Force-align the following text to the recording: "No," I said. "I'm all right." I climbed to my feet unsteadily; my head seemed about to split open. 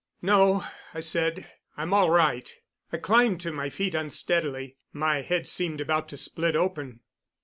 "No," 0.23 0.63
I 0.95 0.99
said. 0.99 1.45
"I'm 1.77 1.93
all 1.93 2.09
right." 2.09 2.51
I 2.91 2.97
climbed 2.97 3.39
to 3.41 3.51
my 3.51 3.69
feet 3.69 3.93
unsteadily; 3.93 4.77
my 4.91 5.21
head 5.21 5.47
seemed 5.47 5.79
about 5.79 6.09
to 6.09 6.17
split 6.17 6.55
open. 6.55 7.01